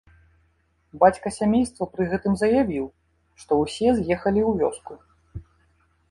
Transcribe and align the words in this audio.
Бацька 1.01 1.31
сямейства 1.35 1.83
пры 1.97 2.03
гэтым 2.13 2.33
заявіў, 2.43 2.85
што 3.41 3.51
ўсе 3.59 3.87
з'ехалі 3.99 4.41
ў 4.49 4.63
вёску. 4.63 4.93